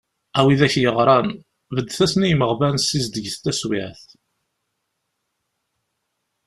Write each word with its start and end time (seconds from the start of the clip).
A 0.39 0.41
widak 0.45 0.73
yeɣran, 0.83 1.29
beddet-asen 1.75 2.25
i 2.25 2.29
yimeɣban, 2.29 2.75
zizdeget 2.87 3.37
taswiɛt. 3.43 4.07